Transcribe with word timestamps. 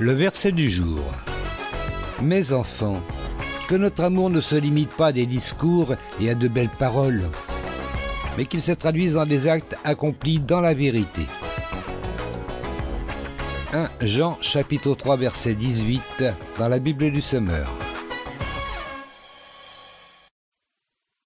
Le 0.00 0.12
verset 0.12 0.52
du 0.52 0.68
jour. 0.68 1.00
Mes 2.20 2.52
enfants, 2.52 3.00
que 3.68 3.74
notre 3.74 4.04
amour 4.04 4.30
ne 4.30 4.40
se 4.40 4.56
limite 4.56 4.90
pas 4.90 5.08
à 5.08 5.12
des 5.12 5.26
discours 5.26 5.94
et 6.20 6.30
à 6.30 6.34
de 6.34 6.48
belles 6.48 6.68
paroles, 6.68 7.22
mais 8.36 8.46
qu'il 8.46 8.62
se 8.62 8.72
traduise 8.72 9.16
en 9.16 9.26
des 9.26 9.48
actes 9.48 9.76
accomplis 9.84 10.40
dans 10.40 10.60
la 10.60 10.74
vérité. 10.74 11.22
1 13.72 13.88
Jean 14.00 14.38
chapitre 14.40 14.94
3 14.94 15.16
verset 15.16 15.54
18 15.54 16.24
dans 16.58 16.68
la 16.68 16.78
Bible 16.78 17.10
du 17.10 17.22
Semeur. 17.22 17.70